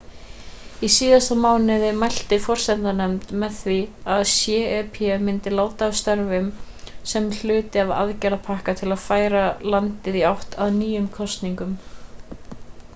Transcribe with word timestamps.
í 0.85 0.87
síðasta 0.93 1.35
mánuði 1.41 1.89
mælti 2.03 2.39
forsetanefnd 2.45 3.33
með 3.43 3.51
því 3.65 3.75
að 4.13 4.21
cep 4.31 4.97
myndi 5.27 5.53
láta 5.55 5.91
af 5.91 5.99
störfum 6.01 6.49
sem 7.13 7.29
hluti 7.41 7.83
af 7.85 7.93
aðgerðarpakka 7.99 8.77
til 8.81 8.91
að 8.97 9.05
færa 9.05 9.45
landið 9.75 10.19
í 10.23 10.27
átt 10.33 10.61
að 10.67 10.75
nýjum 10.81 11.07
kosningum 11.21 11.77